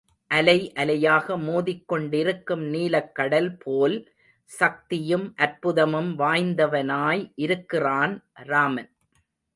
[0.31, 3.97] அலை அலையாக மோதிக் கொண்டிருக்கும் நீலக்கடல் போல்
[4.51, 8.15] சக்தியும் அற்புதமும் வாய்ந்தவனாய் இருக்கிறான்
[8.33, 8.89] ராமன்.